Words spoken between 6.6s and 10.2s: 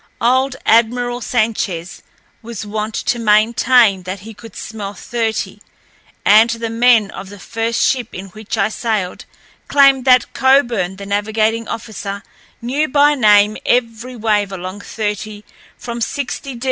men of the first ship in which I sailed claimed